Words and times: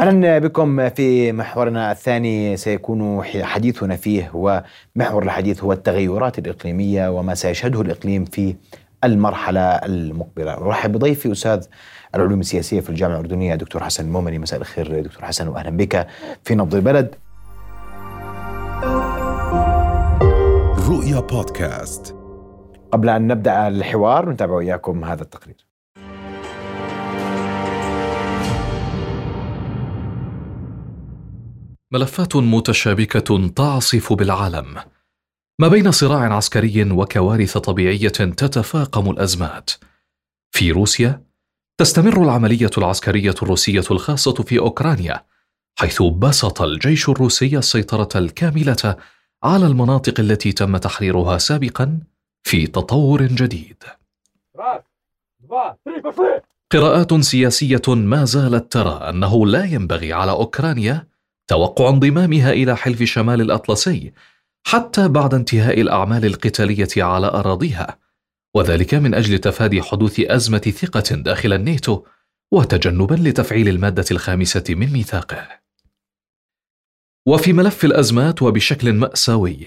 أهلا 0.00 0.38
بكم 0.38 0.88
في 0.88 1.32
محورنا 1.32 1.92
الثاني 1.92 2.56
سيكون 2.56 3.22
حديثنا 3.24 3.96
فيه 3.96 4.30
هو 4.30 4.64
محور 4.96 5.22
الحديث 5.22 5.64
هو 5.64 5.72
التغيرات 5.72 6.38
الإقليمية 6.38 7.08
وما 7.08 7.34
سيشهده 7.34 7.80
الإقليم 7.80 8.24
في 8.24 8.56
المرحلة 9.04 9.60
المقبلة. 9.60 10.52
ارحب 10.54 10.92
بضيفي 10.92 11.32
أستاذ 11.32 11.66
العلوم 12.14 12.40
السياسية 12.40 12.80
في 12.80 12.90
الجامعة 12.90 13.14
الأردنية 13.14 13.54
دكتور 13.54 13.84
حسن 13.84 14.04
المومني 14.04 14.38
مساء 14.38 14.60
الخير 14.60 15.00
دكتور 15.00 15.24
حسن 15.24 15.48
واهلا 15.48 15.70
بك 15.70 16.06
في 16.44 16.54
نبض 16.54 16.74
البلد. 16.74 17.14
رؤيا 20.88 21.20
بودكاست 21.20 22.16
قبل 22.92 23.08
أن 23.08 23.26
نبدأ 23.26 23.68
الحوار 23.68 24.30
نتابع 24.30 24.54
وياكم 24.54 25.04
هذا 25.04 25.22
التقرير. 25.22 25.69
ملفات 31.92 32.36
متشابكة 32.36 33.48
تعصف 33.48 34.12
بالعالم. 34.12 34.76
ما 35.58 35.68
بين 35.68 35.90
صراع 35.90 36.34
عسكري 36.36 36.92
وكوارث 36.92 37.58
طبيعية 37.58 38.08
تتفاقم 38.08 39.10
الأزمات. 39.10 39.70
في 40.50 40.70
روسيا 40.70 41.22
تستمر 41.78 42.22
العملية 42.22 42.70
العسكرية 42.78 43.34
الروسية 43.42 43.84
الخاصة 43.90 44.32
في 44.34 44.58
أوكرانيا 44.58 45.24
حيث 45.78 46.02
بسط 46.02 46.62
الجيش 46.62 47.08
الروسي 47.08 47.58
السيطرة 47.58 48.08
الكاملة 48.18 48.96
على 49.42 49.66
المناطق 49.66 50.20
التي 50.20 50.52
تم 50.52 50.76
تحريرها 50.76 51.38
سابقا 51.38 52.00
في 52.42 52.66
تطور 52.66 53.22
جديد. 53.22 53.82
قراءات 56.72 57.14
سياسية 57.14 57.82
ما 57.88 58.24
زالت 58.24 58.72
ترى 58.72 59.08
أنه 59.08 59.46
لا 59.46 59.64
ينبغي 59.64 60.12
على 60.12 60.30
أوكرانيا 60.30 61.09
توقع 61.50 61.88
انضمامها 61.88 62.52
إلى 62.52 62.76
حلف 62.76 63.02
شمال 63.02 63.40
الأطلسي 63.40 64.12
حتى 64.66 65.08
بعد 65.08 65.34
انتهاء 65.34 65.80
الأعمال 65.80 66.24
القتالية 66.24 67.04
على 67.04 67.26
أراضيها. 67.26 67.98
وذلك 68.54 68.94
من 68.94 69.14
أجل 69.14 69.38
تفادي 69.38 69.82
حدوث 69.82 70.20
أزمة 70.20 70.58
ثقة 70.58 71.14
داخل 71.16 71.52
الناتو 71.52 72.04
وتجنبا 72.52 73.14
لتفعيل 73.14 73.68
المادة 73.68 74.04
الخامسة 74.10 74.64
من 74.68 74.92
ميثاقه. 74.92 75.48
وفي 77.26 77.52
ملف 77.52 77.84
الأزمات 77.84 78.42
وبشكل 78.42 78.92
مأساوي 78.92 79.66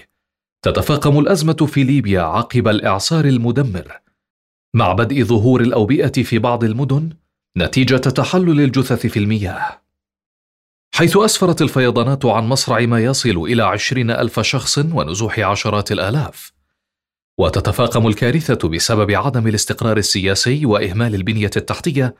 تتفاقم 0.62 1.18
الأزمة 1.18 1.66
في 1.66 1.84
ليبيا 1.84 2.22
عقب 2.22 2.68
الإعصار 2.68 3.24
المدمر. 3.24 4.00
مع 4.74 4.92
بدء 4.92 5.22
ظهور 5.22 5.60
الأوبئة 5.60 6.22
في 6.22 6.38
بعض 6.38 6.64
المدن 6.64 7.10
نتيجة 7.56 7.96
تحلل 7.96 8.60
الجثث 8.60 9.06
في 9.06 9.18
المياه. 9.18 9.83
حيث 10.96 11.16
أسفرت 11.16 11.62
الفيضانات 11.62 12.26
عن 12.26 12.44
مصرع 12.44 12.80
ما 12.80 13.00
يصل 13.00 13.36
إلى 13.36 13.62
عشرين 13.62 14.10
ألف 14.10 14.40
شخص 14.40 14.78
ونزوح 14.78 15.38
عشرات 15.40 15.92
الآلاف. 15.92 16.52
وتتفاقم 17.38 18.06
الكارثة 18.06 18.68
بسبب 18.68 19.10
عدم 19.10 19.46
الاستقرار 19.48 19.96
السياسي 19.96 20.66
وإهمال 20.66 21.14
البنية 21.14 21.50
التحتية 21.56 22.14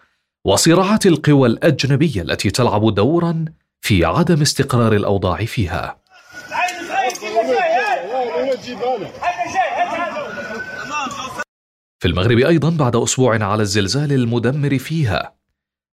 وصراعات 0.44 1.06
القوى 1.06 1.48
الأجنبية 1.48 2.22
التي 2.22 2.50
تلعب 2.50 2.94
دورا 2.94 3.44
في 3.80 4.04
عدم 4.04 4.40
استقرار 4.40 4.92
الأوضاع 4.92 5.44
فيها. 5.44 5.98
في 11.98 12.08
المغرب 12.08 12.38
أيضا 12.38 12.70
بعد 12.70 12.96
أسبوع 12.96 13.44
على 13.44 13.62
الزلزال 13.62 14.12
المدمر 14.12 14.78
فيها 14.78 15.34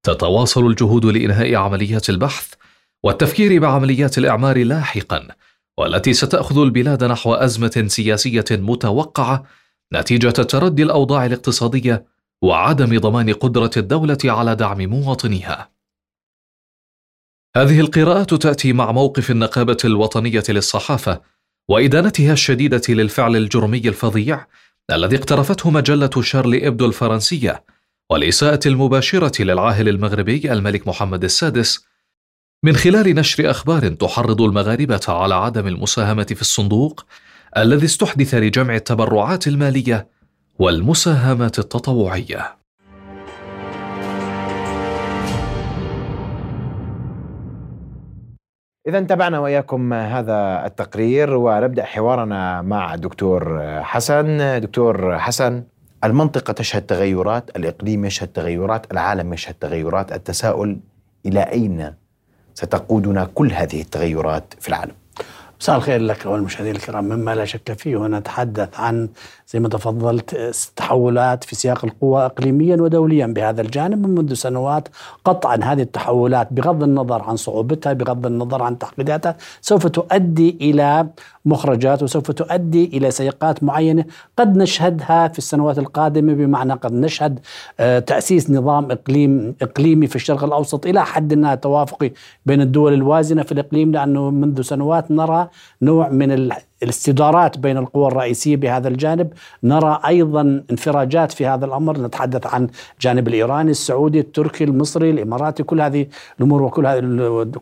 تتواصل 0.03 0.67
الجهود 0.67 1.05
لإنهاء 1.05 1.55
عمليات 1.55 2.09
البحث 2.09 2.53
والتفكير 3.03 3.59
بعمليات 3.59 4.17
الإعمار 4.17 4.63
لاحقا 4.63 5.27
والتي 5.77 6.13
ستأخذ 6.13 6.57
البلاد 6.57 7.03
نحو 7.03 7.33
أزمة 7.33 7.85
سياسية 7.87 8.45
متوقعة 8.51 9.43
نتيجة 9.93 10.29
تردي 10.29 10.83
الأوضاع 10.83 11.25
الاقتصادية 11.25 12.05
وعدم 12.41 12.99
ضمان 12.99 13.33
قدرة 13.33 13.71
الدولة 13.77 14.17
على 14.25 14.55
دعم 14.55 14.81
مواطنيها. 14.81 15.71
هذه 17.55 17.79
القراءات 17.79 18.33
تأتي 18.33 18.73
مع 18.73 18.91
موقف 18.91 19.31
النقابة 19.31 19.77
الوطنية 19.85 20.43
للصحافة 20.49 21.21
وإدانتها 21.69 22.33
الشديدة 22.33 22.81
للفعل 22.89 23.35
الجرمي 23.35 23.77
الفظيع 23.87 24.47
الذي 24.91 25.15
اقترفته 25.15 25.69
مجلة 25.69 26.21
شارلي 26.21 26.67
إبدو 26.67 26.85
الفرنسية 26.85 27.63
والإساءة 28.09 28.59
المباشرة 28.65 29.43
للعاهل 29.43 29.89
المغربي 29.89 30.53
الملك 30.53 30.87
محمد 30.87 31.23
السادس 31.23 31.90
من 32.63 32.75
خلال 32.75 33.15
نشر 33.15 33.49
أخبار 33.49 33.87
تحرض 33.87 34.41
المغاربة 34.41 34.99
على 35.07 35.35
عدم 35.35 35.67
المساهمة 35.67 36.23
في 36.23 36.41
الصندوق 36.41 37.05
الذي 37.57 37.85
استحدث 37.85 38.35
لجمع 38.35 38.75
التبرعات 38.75 39.47
المالية 39.47 40.07
والمساهمات 40.59 41.59
التطوعية. 41.59 42.55
إذا 48.87 48.99
تابعنا 49.01 49.39
وإياكم 49.39 49.93
هذا 49.93 50.65
التقرير 50.65 51.33
ونبدأ 51.33 51.83
حوارنا 51.83 52.61
مع 52.61 52.95
دكتور 52.95 53.61
حسن. 53.83 54.59
دكتور 54.61 55.19
حسن 55.19 55.63
المنطقة 56.03 56.53
تشهد 56.53 56.81
تغيرات 56.81 57.57
الإقليم 57.57 58.05
يشهد 58.05 58.27
تغيرات 58.27 58.91
العالم 58.91 59.33
يشهد 59.33 59.53
تغيرات 59.53 60.11
التساؤل 60.11 60.79
إلى 61.25 61.39
أين 61.39 62.01
ستقودنا 62.55 63.29
كل 63.35 63.51
هذه 63.51 63.81
التغيرات 63.81 64.53
في 64.59 64.69
العالم. 64.69 65.00
مساء 65.61 65.77
الخير 65.77 66.01
لك 66.01 66.25
والمشاهدين 66.25 66.75
الكرام. 66.75 67.03
مما 67.05 67.35
لا 67.35 67.45
شك 67.45 67.73
فيه 67.73 67.97
ونتحدث 67.97 68.79
عن 68.79 69.09
زي 69.47 69.59
ما 69.59 69.69
تفضلت 69.69 70.35
تحولات 70.75 71.43
في 71.43 71.55
سياق 71.55 71.85
القوى 71.85 72.25
اقليميا 72.25 72.75
ودوليا 72.75 73.27
بهذا 73.27 73.61
الجانب 73.61 74.07
منذ 74.07 74.33
سنوات 74.33 74.87
قطعا 75.25 75.59
هذه 75.63 75.81
التحولات 75.81 76.53
بغض 76.53 76.83
النظر 76.83 77.21
عن 77.23 77.35
صعوبتها 77.35 77.93
بغض 77.93 78.25
النظر 78.25 78.63
عن 78.63 78.79
تعقيداتها 78.79 79.37
سوف 79.61 79.87
تؤدي 79.87 80.57
إلى 80.61 81.07
مخرجات 81.45 82.03
وسوف 82.03 82.31
تؤدي 82.31 82.85
إلى 82.85 83.11
سياقات 83.11 83.63
معينة 83.63 84.05
قد 84.37 84.57
نشهدها 84.57 85.27
في 85.27 85.37
السنوات 85.37 85.77
القادمة. 85.77 86.33
بمعنى 86.33 86.73
قد 86.73 86.93
نشهد 86.93 87.39
آه، 87.79 87.99
تأسيس 87.99 88.51
نظام 88.51 88.91
إقليم 88.91 89.55
إقليمي 89.61 90.07
في 90.07 90.15
الشرق 90.15 90.43
الأوسط 90.43 90.85
إلى 90.85 91.05
حد 91.05 91.33
ما 91.33 91.55
توافقي 91.55 92.11
بين 92.45 92.61
الدول 92.61 92.93
الوازنة 92.93 93.43
في 93.43 93.51
الإقليم 93.51 93.91
لأنه 93.91 94.29
منذ 94.29 94.61
سنوات 94.61 95.11
نرى 95.11 95.50
نوع 95.81 96.09
من 96.09 96.51
الاستدارات 96.83 97.57
بين 97.57 97.77
القوى 97.77 98.07
الرئيسية 98.07 98.55
بهذا 98.55 98.87
الجانب، 98.87 99.33
نرى 99.63 99.99
أيضا 100.07 100.63
انفراجات 100.71 101.31
في 101.31 101.47
هذا 101.47 101.65
الأمر، 101.65 101.97
نتحدث 102.01 102.53
عن 102.53 102.67
الجانب 102.93 103.27
الإيراني، 103.27 103.71
السعودي، 103.71 104.19
التركي، 104.19 104.63
المصري، 104.63 105.09
الإماراتي، 105.09 105.63
كل 105.63 105.81
هذه 105.81 106.07
الأمور 106.39 106.61
وكل 106.63 106.85
هذه 106.85 107.01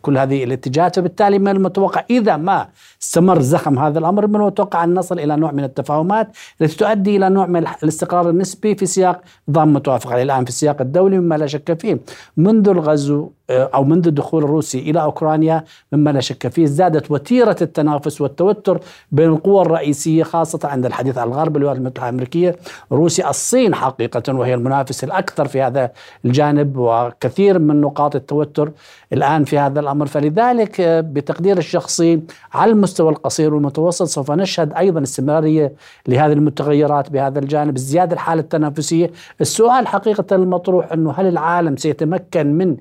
كل 0.01 0.17
هذه 0.17 0.43
الاتجاهات، 0.43 0.95
فبالتالي 0.95 1.39
من 1.39 1.47
المتوقع 1.47 2.03
إذا 2.09 2.37
ما 2.37 2.67
استمر 3.01 3.41
زخم 3.41 3.79
هذا 3.79 3.99
الأمر 3.99 4.27
من 4.27 4.35
المتوقع 4.35 4.83
أن 4.83 4.93
نصل 4.93 5.19
إلى 5.19 5.35
نوع 5.35 5.51
من 5.51 5.63
التفاهمات 5.63 6.27
التي 6.61 6.77
تؤدي 6.77 7.17
إلى 7.17 7.29
نوع 7.29 7.45
من 7.45 7.67
الاستقرار 7.83 8.29
النسبي 8.29 8.75
في 8.75 8.85
سياق 8.85 9.21
نظام 9.49 9.73
متوافق 9.73 10.11
عليه. 10.11 10.23
الآن 10.23 10.43
في 10.43 10.49
السياق 10.49 10.81
الدولي 10.81 11.19
مما 11.19 11.35
لا 11.35 11.47
شك 11.47 11.79
فيه، 11.81 11.99
منذ 12.37 12.69
الغزو 12.69 13.29
آه، 13.49 13.69
أو 13.73 13.83
منذ 13.83 14.07
الدخول 14.07 14.43
الروسي 14.43 14.79
إلى 14.79 15.01
أوكرانيا 15.01 15.63
مما 15.91 16.09
لا 16.09 16.19
شك 16.19 16.47
فيه 16.47 16.65
زادت 16.65 17.11
وتيرة 17.11 17.55
التنافس 17.61 18.21
والتوتر 18.21 18.79
بين 19.11 19.29
القوى 19.29 19.61
الرئيسية 19.61 20.23
خاصة 20.23 20.59
عند 20.63 20.85
الحديث 20.85 21.17
عن 21.17 21.27
الغرب 21.27 21.57
الولايات 21.57 21.77
المتحدة 21.77 22.09
الأمريكية. 22.09 22.55
روسيا 22.91 23.29
الصين 23.29 23.75
حقيقة 23.75 24.33
وهي 24.33 24.53
المنافس 24.53 25.03
الأكثر 25.03 25.47
في 25.47 25.61
هذا 25.61 25.91
الجانب 26.25 26.77
وكثير 26.77 27.59
من 27.59 27.81
نقاط 27.81 28.15
التوتر 28.15 28.71
الآن 29.13 29.43
في 29.43 29.57
هذا 29.57 29.79
الأمر. 29.79 30.05
فلذلك 30.05 30.81
آه، 30.81 31.01
بتقدير 31.01 31.57
الشخصي 31.57 32.21
على 32.53 32.71
المستوى 32.71 33.09
القصير 33.09 33.53
والمتوسط 33.53 34.05
سوف 34.05 34.31
نشهد 34.31 34.73
أيضا 34.73 35.03
استمرارية 35.03 35.73
لهذه 36.07 36.33
المتغيرات 36.33 37.09
بهذا 37.09 37.39
الجانب. 37.39 37.75
ازدياد 37.75 38.11
الحالة 38.11 38.41
التنافسية 38.41 39.11
السؤال 39.41 39.87
حقيقة 39.87 40.35
المطروح 40.35 40.91
إنه 40.91 41.11
هل 41.11 41.27
العالم 41.27 41.77
سيتمكن 41.77 42.57
من 42.57 42.77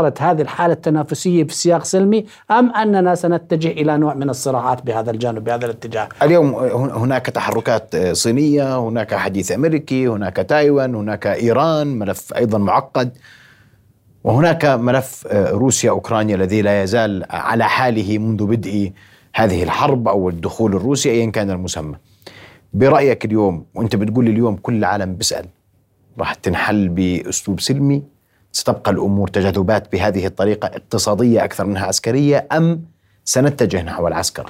اداره 0.00 0.14
هذه 0.18 0.42
الحالة 0.42 0.72
التنافسية 0.72 1.44
في 1.44 1.54
سياق 1.54 1.84
سلمي 1.84 2.26
أم 2.50 2.70
أننا 2.70 3.14
سنتجه 3.14 3.68
إلى 3.68 3.96
نوع 3.98 4.14
من 4.14 4.30
الصراعات 4.30 4.82
بهذا 4.82 5.10
الجانب 5.10 5.44
بهذا 5.44 5.64
الاتجاه 5.66 6.08
اليوم 6.22 6.54
هناك 6.74 7.26
تحركات 7.26 7.96
صينية 7.96 8.78
هناك 8.78 9.14
حديث 9.14 9.52
أمريكي 9.52 10.08
هناك 10.08 10.36
تايوان 10.36 10.94
هناك 10.94 11.26
إيران 11.26 11.98
ملف 11.98 12.34
أيضا 12.34 12.58
معقد 12.58 13.10
وهناك 14.24 14.64
ملف 14.64 15.26
روسيا 15.32 15.90
أوكرانيا 15.90 16.36
الذي 16.36 16.62
لا 16.62 16.82
يزال 16.82 17.24
على 17.30 17.64
حاله 17.64 18.18
منذ 18.18 18.46
بدء 18.46 18.92
هذه 19.34 19.62
الحرب 19.62 20.08
أو 20.08 20.28
الدخول 20.28 20.74
الروسي 20.76 21.10
ايا 21.10 21.30
كان 21.30 21.50
المسمى. 21.50 21.94
برأيك 22.72 23.24
اليوم 23.24 23.66
وأنت 23.74 23.96
بتقول 23.96 24.28
اليوم 24.28 24.56
كل 24.56 24.74
العالم 24.74 25.14
بيسأل 25.14 25.46
راح 26.18 26.34
تنحل 26.34 26.88
بأسلوب 26.88 27.60
سلمي 27.60 28.02
ستبقى 28.54 28.90
الأمور 28.90 29.28
تجاذبات 29.28 29.92
بهذه 29.92 30.26
الطريقة 30.26 30.66
اقتصادية 30.66 31.44
أكثر 31.44 31.64
منها 31.66 31.86
عسكرية 31.86 32.46
أم 32.52 32.82
سنتجه 33.24 33.82
نحو 33.82 34.08
العسكره؟ 34.08 34.46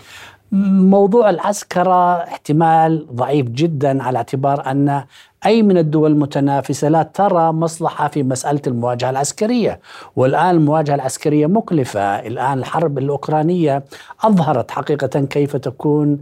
موضوع 0.53 1.31
العسكرة 1.31 2.15
احتمال 2.23 3.07
ضعيف 3.13 3.47
جدا 3.49 4.03
على 4.03 4.17
اعتبار 4.19 4.71
أن 4.71 5.05
أي 5.47 5.63
من 5.63 5.79
الدول 5.79 6.11
المتنافسة 6.13 6.89
لا 6.89 7.03
ترى 7.03 7.53
مصلحة 7.53 8.09
في 8.09 8.23
مسألة 8.23 8.61
المواجهة 8.67 9.11
العسكرية 9.11 9.81
والآن 10.17 10.51
المواجهة 10.51 10.95
العسكرية 10.95 11.47
مكلفة 11.47 12.01
الآن 12.01 12.59
الحرب 12.59 12.99
الأوكرانية 12.99 13.85
أظهرت 14.25 14.71
حقيقة 14.71 15.21
كيف 15.21 15.57
تكون 15.57 16.19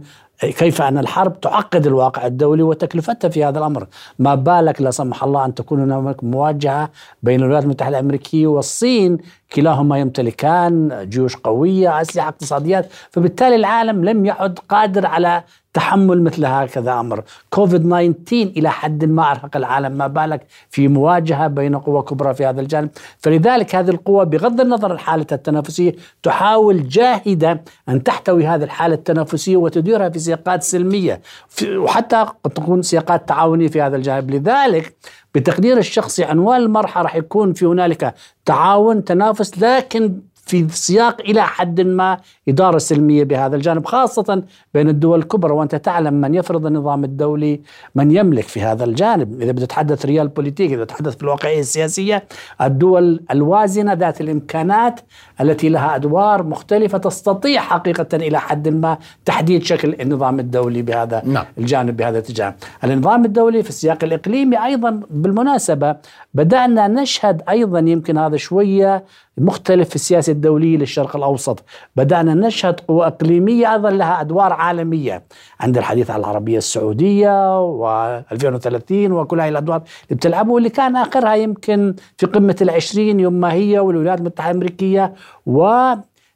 كيف 0.51 0.81
أن 0.81 0.97
الحرب 0.97 1.41
تعقد 1.41 1.87
الواقع 1.87 2.25
الدولي 2.25 2.63
وتكلفتها 2.63 3.29
في 3.29 3.43
هذا 3.43 3.59
الأمر؟ 3.59 3.87
ما 4.19 4.35
بالك 4.35 4.81
لا 4.81 4.91
سمح 4.91 5.23
الله 5.23 5.45
أن 5.45 5.55
تكون 5.55 5.91
هناك 5.91 6.23
مواجهة 6.23 6.89
بين 7.23 7.39
الولايات 7.39 7.63
المتحدة 7.63 7.99
الأمريكية 7.99 8.47
والصين؟ 8.47 9.17
كلاهما 9.55 9.99
يمتلكان 9.99 11.05
جيوش 11.09 11.35
قوية 11.35 12.01
أسلحة 12.01 12.27
اقتصاديات 12.27 12.91
فبالتالي 13.11 13.55
العالم 13.55 14.05
لم 14.05 14.25
يعد 14.25 14.59
قادر 14.69 15.05
على 15.05 15.43
تحمل 15.73 16.23
مثل 16.23 16.45
هكذا 16.45 16.99
أمر، 16.99 17.23
كوفيد 17.49 17.81
19 17.89 18.43
إلى 18.57 18.71
حد 18.71 19.05
ما 19.05 19.31
أرهق 19.31 19.57
العالم 19.57 19.91
ما 19.91 20.07
بالك؟ 20.07 20.47
في 20.69 20.87
مواجهة 20.87 21.47
بين 21.47 21.75
قوى 21.75 22.01
كبرى 22.01 22.33
في 22.33 22.45
هذا 22.45 22.61
الجانب، 22.61 22.89
فلذلك 23.19 23.75
هذه 23.75 23.89
القوى 23.89 24.25
بغض 24.25 24.61
النظر 24.61 24.91
عن 24.91 24.99
حالتها 24.99 25.35
التنافسية 25.35 25.95
تحاول 26.23 26.87
جاهدة 26.87 27.63
أن 27.89 28.03
تحتوي 28.03 28.47
هذه 28.47 28.63
الحالة 28.63 28.95
التنافسية 28.95 29.57
وتديرها 29.57 30.09
في 30.09 30.19
سياقات 30.19 30.63
سلمية 30.63 31.21
وحتى 31.63 32.25
قد 32.43 32.51
تكون 32.51 32.81
سياقات 32.81 33.27
تعاونية 33.27 33.67
في 33.67 33.81
هذا 33.81 33.95
الجانب، 33.95 34.31
لذلك 34.31 34.95
بتقدير 35.35 35.77
الشخصي 35.77 36.23
عنوان 36.23 36.61
المرحله 36.61 37.03
راح 37.03 37.15
يكون 37.15 37.53
في 37.53 37.65
هنالك 37.65 38.13
تعاون 38.45 39.03
تنافس 39.03 39.59
لكن 39.59 40.19
في 40.45 40.69
سياق 40.69 41.21
إلى 41.21 41.43
حد 41.43 41.81
ما 41.81 42.17
إدارة 42.49 42.77
سلمية 42.77 43.23
بهذا 43.23 43.55
الجانب 43.55 43.85
خاصة 43.85 44.43
بين 44.73 44.89
الدول 44.89 45.19
الكبرى. 45.19 45.53
وأنت 45.53 45.75
تعلم 45.75 46.13
من 46.13 46.35
يفرض 46.35 46.65
النظام 46.65 47.03
الدولي 47.03 47.61
من 47.95 48.11
يملك 48.11 48.43
في 48.43 48.61
هذا 48.61 48.83
الجانب. 48.83 49.41
إذا 49.41 49.51
بتتحدث 49.51 50.05
ريال 50.05 50.27
بوليتيك 50.27 50.71
إذا 50.71 50.83
تتحدث 50.83 51.15
في 51.15 51.23
الواقعيه 51.23 51.59
السياسية 51.59 52.23
الدول 52.61 53.23
الوازنة 53.31 53.93
ذات 53.93 54.21
الإمكانات 54.21 54.99
التي 55.41 55.69
لها 55.69 55.95
أدوار 55.95 56.43
مختلفة 56.43 56.97
تستطيع 56.97 57.61
حقيقة 57.61 58.07
إلى 58.13 58.39
حد 58.39 58.67
ما 58.67 58.97
تحديد 59.25 59.63
شكل 59.63 59.95
النظام 60.01 60.39
الدولي 60.39 60.81
بهذا 60.81 61.21
نعم. 61.25 61.45
الجانب 61.57 61.97
بهذا 61.97 62.17
الاتجاه. 62.17 62.55
النظام 62.83 63.25
الدولي 63.25 63.63
في 63.63 63.69
السياق 63.69 64.03
الإقليمي 64.03 64.65
أيضا 64.65 65.01
بالمناسبة 65.09 65.95
بدأنا 66.33 66.87
نشهد 66.87 67.41
أيضا 67.49 67.79
يمكن 67.79 68.17
هذا 68.17 68.37
شوية 68.37 69.03
مختلف 69.37 69.89
في 69.89 69.95
السياسة 69.95 70.31
الدولية 70.31 70.77
للشرق 70.77 71.15
الأوسط. 71.15 71.63
بدأنا 71.95 72.33
نشهد 72.47 72.79
قوى 72.79 73.07
إقليمية 73.07 73.73
أيضا 73.73 73.89
لها 73.89 74.21
أدوار 74.21 74.53
عالمية. 74.53 75.23
عند 75.59 75.77
الحديث 75.77 76.11
عن 76.11 76.19
العربية 76.19 76.57
السعودية 76.57 77.59
و2030 77.69 78.91
وكل 78.91 79.41
هذه 79.41 79.49
الأدوار 79.49 79.77
اللي 79.77 80.15
بتلعبه 80.15 80.51
واللي 80.51 80.69
كان 80.69 80.95
آخرها 80.95 81.35
يمكن 81.35 81.95
في 82.17 82.25
قمة 82.25 82.55
العشرين 82.61 83.19
يوم 83.19 83.33
ما 83.33 83.53
هي 83.53 83.79
والولايات 83.79 84.19
المتحدة 84.19 84.51
الأمريكية 84.51 85.13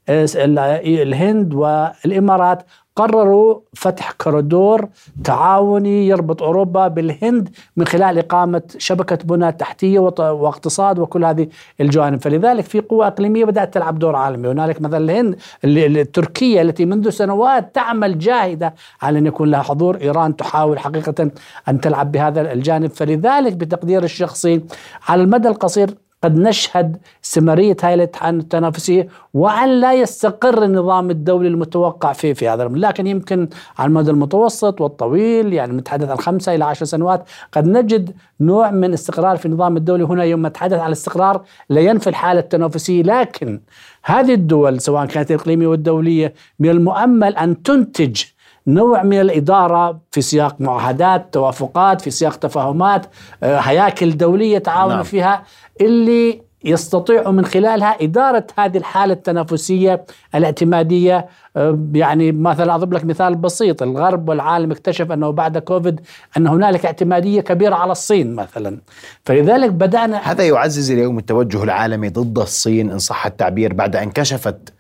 والهند 0.08 1.54
والإمارات 1.54 2.64
قرروا 2.98 3.60
فتح 3.74 4.12
كوريدور 4.12 4.88
تعاوني 5.24 6.08
يربط 6.08 6.44
أوروبا 6.44 6.88
بالهند 6.88 7.50
من 7.78 7.86
خلال 7.86 8.18
إقامة 8.18 8.62
شبكة 8.78 9.18
بنى 9.24 9.52
تحتية 9.52 10.00
واقتصاد 10.00 11.00
وكل 11.00 11.26
هذه 11.26 11.48
الجوانب، 11.82 12.22
فلذلك 12.22 12.64
في 12.64 12.80
قوى 12.80 13.08
إقليمية 13.08 13.46
بدأت 13.46 13.74
تلعب 13.74 14.00
دور 14.00 14.16
عالمي، 14.16 14.48
هنالك 14.48 14.82
مثلا 14.82 15.36
الهند 15.64 16.06
تركيا 16.06 16.62
التي 16.62 16.86
منذ 16.86 17.10
سنوات 17.10 17.76
تعمل 17.76 18.20
جاهدة 18.20 18.74
على 19.02 19.20
أن 19.20 19.26
يكون 19.26 19.52
لها 19.52 19.62
حضور، 19.62 20.02
إيران 20.02 20.36
تحاول 20.36 20.80
حقيقة 20.80 21.32
أن 21.70 21.82
تلعب 21.82 22.12
بهذا 22.12 22.54
الجانب، 22.54 22.92
فلذلك 22.92 23.54
بتقدير 23.54 24.04
الشخصي 24.04 24.62
على 25.10 25.22
المدى 25.22 25.48
القصير 25.48 25.90
قد 26.24 26.38
نشهد 26.38 26.98
استمرارية 27.24 27.78
هاي 27.84 28.10
التنافسية 28.30 29.08
وأن 29.34 29.70
لا 29.70 29.94
يستقر 29.94 30.64
النظام 30.64 31.10
الدولي 31.10 31.48
المتوقع 31.48 32.14
فيه 32.14 32.34
في 32.34 32.50
هذا 32.50 32.64
الأمر 32.64 32.78
لكن 32.78 33.08
يمكن 33.08 33.50
على 33.78 33.88
المدى 33.88 34.12
المتوسط 34.12 34.82
والطويل 34.82 35.54
يعني 35.54 35.74
نتحدث 35.74 36.10
عن 36.10 36.18
خمسة 36.18 36.56
إلى 36.56 36.66
عشر 36.66 36.86
سنوات 36.86 37.30
قد 37.52 37.68
نجد 37.68 38.16
نوع 38.40 38.72
من 38.72 38.94
استقرار 38.94 39.38
في 39.38 39.46
النظام 39.46 39.78
الدولي. 39.78 40.04
هنا 40.04 40.24
يوم 40.24 40.48
نتحدث 40.48 40.80
عن 40.80 40.88
الاستقرار 40.88 41.44
لا 41.70 41.82
ينفي 41.82 42.08
الحالة 42.08 42.40
التنافسية 42.40 43.04
لكن 43.04 43.62
هذه 44.04 44.34
الدول 44.34 44.82
سواء 44.82 45.06
كانت 45.06 45.32
الإقليمية 45.32 45.68
والدولية 45.68 46.34
من 46.60 46.70
المؤمل 46.70 47.36
أن 47.36 47.64
تنتج 47.64 48.24
نوع 48.68 49.04
من 49.04 49.22
الإدارة 49.22 50.00
في 50.12 50.22
سياق 50.22 50.56
معاهدات 50.62 51.34
توافقات 51.34 52.02
في 52.02 52.12
سياق 52.12 52.36
تفاهمات 52.36 53.06
آه، 53.44 53.60
هياكل 53.60 54.18
دولية 54.18 54.58
تعاون 54.58 54.94
نعم. 54.94 55.04
فيها. 55.04 55.44
اللي 55.82 56.48
يستطيعوا 56.64 57.32
من 57.32 57.46
خلالها 57.46 57.98
إدارة 58.02 58.48
هذه 58.58 58.78
الحالة 58.78 59.14
التنافسية 59.14 60.06
الاعتمادية 60.36 61.28
آه، 61.58 61.80
يعني 61.94 62.32
مثلا 62.32 62.76
أضرب 62.76 62.94
لك 62.94 63.06
مثال 63.06 63.36
بسيط. 63.36 63.84
الغرب 63.84 64.30
والعالم 64.30 64.72
اكتشف 64.72 65.12
أنه 65.12 65.30
بعد 65.30 65.58
كوفيد 65.58 66.02
أن 66.38 66.48
هنالك 66.48 66.86
اعتمادية 66.86 67.42
كبيرة 67.42 67.76
على 67.76 67.92
الصين 67.92 68.36
مثلا. 68.36 68.78
فلذلك 69.26 69.72
بدأنا 69.72 70.18
هذا 70.18 70.44
يعزز 70.44 70.92
اليوم 70.92 71.18
التوجه 71.18 71.64
العالمي 71.64 72.10
ضد 72.10 72.40
الصين 72.40 72.92
إن 72.92 73.00
صح 73.00 73.26
التعبير 73.26 73.74
بعد 73.74 73.96
أن 73.96 74.12
كشفت 74.12 74.74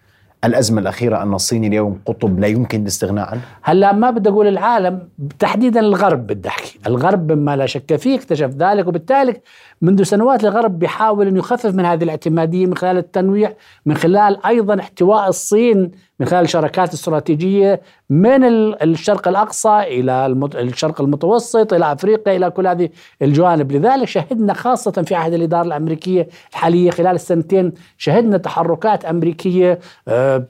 الأزمة 0.44 0.82
الأخيرة 0.82 1.24
أن 1.24 1.34
الصين 1.34 1.64
اليوم 1.64 2.00
قطب 2.06 2.40
لا 2.40 2.48
يمكن 2.48 2.82
الاستغناء 2.82 3.30
عنه؟ 3.30 3.42
هلا 3.62 3.94
ما 3.94 4.10
بدي 4.10 4.30
أقول 4.30 4.48
العالم 4.48 5.10
تحديدا 5.40 5.80
الغرب 5.80 6.28
بدي 6.28 6.50
أحكي. 6.50 6.80
الغرب 6.88 7.32
مما 7.32 7.56
لا 7.56 7.66
شك 7.66 7.96
فيه 7.96 8.16
اكتشف 8.16 8.50
ذلك 8.50 8.88
وبالتالي 8.88 9.42
منذ 9.82 10.04
سنوات 10.04 10.44
الغرب 10.44 10.80
بيحاول 10.80 11.28
أن 11.28 11.38
يخفف 11.38 11.76
من 11.76 11.86
هذه 11.86 12.04
الاعتمادية 12.04 12.66
من 12.66 12.78
خلال 12.78 12.98
التنويع 12.98 13.54
من 13.86 13.96
خلال 13.96 14.46
أيضا 14.46 14.80
احتواء 14.80 15.30
الصين 15.30 15.92
من 16.20 16.26
خلال 16.26 16.44
الشراكات 16.44 16.90
الاستراتيجية 16.90 17.82
من 18.10 18.44
الشرق 18.84 19.28
الأقصى 19.28 19.80
إلى 19.80 20.28
الشرق 20.56 21.02
المتوسط 21.02 21.74
إلى 21.74 21.92
أفريقيا 21.92 22.36
إلى 22.36 22.50
كل 22.50 22.68
هذه 22.68 22.90
الجوانب. 23.22 23.72
لذلك 23.72 24.08
شهدنا 24.08 24.54
خاصة 24.54 24.92
في 24.92 25.16
عهد 25.16 25.34
الإدارة 25.34 25.66
الأمريكية 25.68 26.28
الحالية 26.52 26.92
خلال 26.92 27.16
السنتين 27.16 27.74
شهدنا 27.98 28.38
تحركات 28.38 29.06
أمريكية 29.06 29.80
آه، 30.08 30.46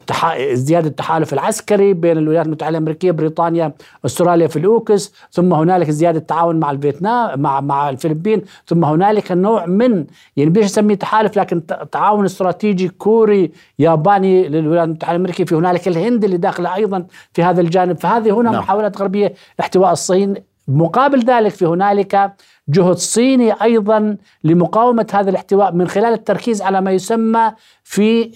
ازدياد 0.53 0.85
التحالف 0.85 1.33
العسكري 1.33 1.93
بين 1.93 2.17
الولايات 2.17 2.45
المتحدة 2.45 2.69
الأمريكية 2.69 3.11
بريطانيا 3.11 3.73
أستراليا 4.05 4.47
في 4.47 4.59
الأوكس 4.59 5.13
ثم 5.31 5.53
هنالك 5.53 5.89
زيادة 5.89 6.19
التعاون 6.19 6.55
مع 6.59 6.71
الفيتنام 6.71 7.41
مع 7.41 7.61
مع 7.61 7.89
الفلبين 7.89 8.41
ثم 8.65 8.85
هنالك 8.85 9.31
نوع 9.31 9.65
من 9.65 10.05
يعني 10.37 10.49
بديش 10.49 10.65
اسميه 10.65 10.95
تحالف 10.95 11.37
لكن 11.37 11.61
تعاون 11.91 12.25
استراتيجي 12.25 12.89
كوري 12.89 13.51
ياباني 13.79 14.47
للولايات 14.47 14.87
المتحدة 14.87 15.15
الأمريكية. 15.15 15.45
في 15.45 15.55
هنالك 15.55 15.87
الهند 15.87 16.23
اللي 16.23 16.37
داخلة 16.37 16.75
أيضا 16.75 17.05
في 17.33 17.46
هذا 17.49 17.61
الجانب. 17.61 17.99
فهذه 17.99 18.31
هنا 18.31 18.51
نعم. 18.51 18.59
محاولات 18.59 19.01
غربية 19.01 19.33
لاحتواء 19.59 19.91
الصين. 19.91 20.35
مقابل 20.67 21.19
ذلك 21.19 21.51
في 21.51 21.65
هنالك 21.65 22.33
جهد 22.69 22.97
صيني 22.97 23.51
أيضا 23.61 24.17
لمقاومة 24.43 25.07
هذا 25.13 25.29
الاحتواء 25.29 25.71
من 25.71 25.87
خلال 25.87 26.13
التركيز 26.13 26.61
على 26.61 26.81
ما 26.81 26.91
يسمى 26.91 27.51
في 27.83 28.31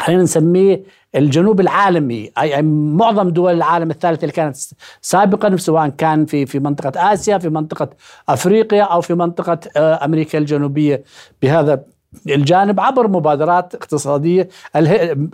خلينا 0.00 0.22
نسميه 0.22 0.82
الجنوب 1.14 1.60
العالمي 1.60 2.30
اي 2.38 2.62
معظم 2.62 3.28
دول 3.28 3.54
العالم 3.54 3.90
الثالث 3.90 4.24
اللي 4.24 4.32
كانت 4.32 4.56
سابقا 5.00 5.56
سواء 5.56 5.88
كان 5.88 6.26
في 6.26 6.46
في 6.46 6.58
منطقة 6.58 7.12
آسيا 7.12 7.38
في 7.38 7.48
منطقة 7.48 7.88
أفريقيا 8.28 8.82
أو 8.82 9.00
في 9.00 9.14
منطقة 9.14 9.58
آه، 9.76 10.04
أمريكا 10.04 10.38
الجنوبية. 10.38 11.02
بهذا 11.42 11.82
الجانب 12.28 12.80
عبر 12.80 13.08
مبادرات 13.08 13.74
اقتصادية 13.74 14.48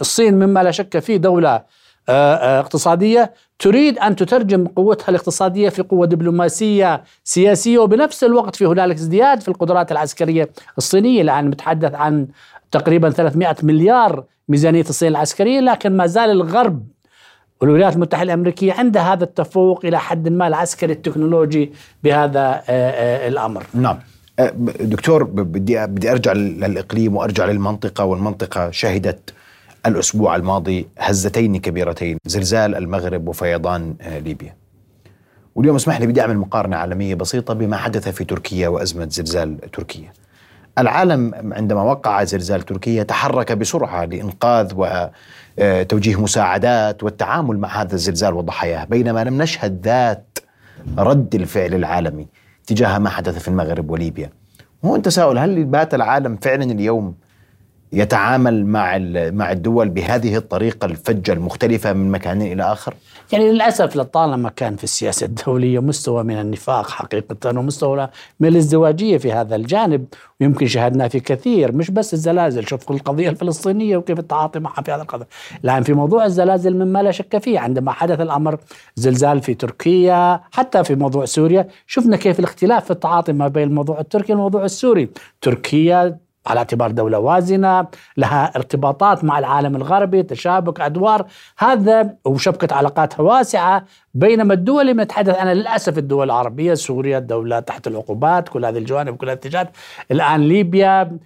الصين 0.01 0.35
مما 0.35 0.63
لا 0.63 0.71
شك 0.71 0.99
فيه 0.99 1.17
دولة 1.17 1.63
آه، 2.09 2.35
آه، 2.35 2.61
اقتصادية 2.61 3.33
تريد 3.59 3.99
أن 3.99 4.17
تترجم 4.17 4.67
قوتها 4.67 5.09
الاقتصادية 5.09 5.69
في 5.69 5.83
قوة 5.83 6.07
دبلوماسية 6.07 7.05
سياسية 7.25 7.79
وبنفس 7.79 8.25
الوقت 8.25 8.57
في 8.57 8.67
هنالك 8.67 8.97
ازدياد 8.97 9.41
في 9.41 9.49
القدرات 9.49 9.93
العسكرية 9.93 10.51
الصينية 10.79 11.23
الآن 11.23 11.51
نتحدث 11.51 11.95
عن 11.95 12.27
تقريبا 12.71 13.11
300 13.11 13.57
مليار 13.63 14.25
ميزانية 14.49 14.85
الصين 14.89 15.09
العسكرية 15.09 15.61
لكن 15.61 15.97
ما 15.97 16.07
زال 16.07 16.31
الغرب 16.31 16.87
والولايات 17.61 17.95
المتحدة 17.95 18.23
الأمريكية 18.23 18.73
عندها 18.73 19.13
هذا 19.13 19.25
التفوق 19.25 19.85
إلى 19.85 19.99
حد 19.99 20.29
ما 20.29 20.47
العسكري 20.47 20.93
التكنولوجي 20.93 21.73
بهذا 22.05 22.63
الأمر. 23.29 23.67
نعم. 23.75 23.99
أه، 24.39 24.53
دكتور 24.81 25.23
بدي 25.25 25.87
بدي 25.87 26.11
أرجع 26.11 26.33
للإقليم 26.33 27.17
وأرجع 27.17 27.47
للمنطقة 27.47 28.05
والمنطقة 28.05 28.71
شهدت 28.71 29.35
الأسبوع 29.87 30.37
الماضي 30.37 30.89
هزتين 30.99 31.57
كبيرتين 31.57 32.19
زلزال 32.27 32.75
المغرب 32.75 33.29
وفيضان 33.29 33.95
أه، 34.01 34.19
ليبيا. 34.19 34.57
واليوم 35.55 35.77
اسمح 35.77 36.01
لي 36.01 36.07
بدي 36.07 36.21
أعمل 36.21 36.39
مقارنة 36.39 36.77
عالمية 36.77 37.15
بسيطة 37.15 37.55
بما 37.55 37.77
حدث 37.77 38.09
في 38.09 38.25
تركيا 38.25 38.69
وأزمة 38.69 39.09
زلزال 39.11 39.71
تركيا. 39.73 40.13
العالم 40.79 41.53
عندما 41.53 41.83
وقع 41.83 42.25
زلزال 42.25 42.63
تركيا 42.63 43.03
تحرك 43.03 43.53
بسرعة 43.53 44.05
لإنقاذ 44.05 44.73
وتوجيه 44.77 46.21
مساعدات 46.21 47.03
والتعامل 47.03 47.59
مع 47.59 47.83
هذا 47.83 47.95
الزلزال 47.95 48.35
وضحاياه 48.35 48.85
بينما 48.85 49.25
لم 49.25 49.43
نشهد 49.43 49.81
ذات 49.85 50.39
رد 50.99 51.35
الفعل 51.35 51.75
العالمي 51.75 52.27
تجاه 52.67 52.99
ما 52.99 53.11
حدث 53.11 53.39
في 53.39 53.49
المغرب 53.49 53.91
وليبيا 53.91 54.31
هو 54.85 54.97
تساؤل 54.97 55.39
هل 55.39 55.65
بات 55.65 55.95
العالم 55.95 56.37
فعلا 56.37 56.65
اليوم 56.65 57.15
يتعامل 57.95 58.67
مع 58.67 58.99
مع 59.31 59.53
الدول 59.53 59.89
بهذه 59.89 60.37
الطريقة 60.37 60.85
الفجة 60.85 61.33
المختلفة 61.33 61.93
من 61.93 62.11
مكان 62.11 62.43
إلى 62.43 62.63
آخر؟ 62.63 62.95
يعني 63.33 63.53
للأسف 63.53 63.97
لطالما 63.97 64.49
كان 64.49 64.77
في 64.77 64.85
السياسة 64.85 65.27
الدولية 65.27 65.79
مستوى 65.79 66.23
من 66.23 66.41
النفاق 66.41 66.91
حقيقة 66.91 67.59
ومستوى 67.59 68.09
من 68.41 68.49
الازدواجية 68.49 69.19
في 69.19 69.33
هذا 69.33 69.57
الجانب 69.57 70.07
ويمكن 70.41 70.67
شاهدنا 70.67 71.09
في 71.09 71.21
كثير 71.21 71.73
مش 71.73 71.91
بس 71.91 72.15
الزلازل 72.15 72.67
شوف 72.67 72.91
القضية 72.91 73.29
الفلسطينية 73.29 73.97
وكيف 73.97 74.19
التعاطي 74.19 74.59
معها 74.59 74.83
في 74.83 74.93
هذا 74.93 75.03
القضاء 75.03 75.27
لكن 75.65 75.83
في 75.83 75.93
موضوع 75.93 76.25
الزلازل 76.25 76.75
مما 76.77 77.03
لا 77.03 77.11
شك 77.11 77.39
فيه 77.39 77.59
عندما 77.59 77.93
حدث 77.93 78.21
الأمر 78.21 78.59
زلزال 78.97 79.43
في 79.43 79.55
تركيا 79.55 80.41
حتى 80.53 80.85
في 80.85 80.95
موضوع 80.95 81.25
سوريا 81.25 81.69
شفنا 81.87 82.17
كيف 82.17 82.39
الاختلاف 82.39 82.85
في 82.85 82.91
التعاطي 82.91 83.33
ما 83.33 83.49
بين 83.49 83.69
الموضوع 83.69 84.01
التركي 84.01 84.33
والموضوع 84.33 84.65
السوري 84.65 85.09
تركيا 85.41 86.24
على 86.47 86.59
اعتبار 86.59 86.91
دولة 86.91 87.19
وازنة 87.19 87.87
لها 88.17 88.57
ارتباطات 88.57 89.25
مع 89.25 89.39
العالم 89.39 89.77
الغربي 89.77 90.23
تشابك 90.23 90.81
أدوار. 90.81 91.27
هذا 91.59 92.17
وشبكة 92.25 92.77
علاقاتها 92.77 93.23
واسعة 93.23 93.85
بينما 94.15 94.55
الدول 94.55 94.91
اللي 94.91 95.03
نتحدث 95.03 95.39
عنها 95.39 95.55
للأسف 95.55 95.99
الدول 95.99 96.27
العربية 96.27 96.75
سوريا 96.75 97.19
الدولة 97.19 97.61
تحت 97.61 97.87
العقوبات 97.87 98.49
كل 98.49 98.65
هذه 98.65 98.79
الجوانب 98.79 99.17
كل 99.17 99.27
الاتجاهات. 99.27 99.71
الآن 100.11 100.41
ليبيا 100.41 101.19